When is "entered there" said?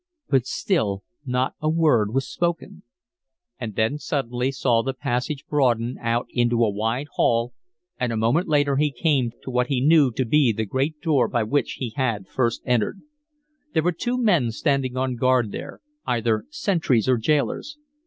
12.65-13.83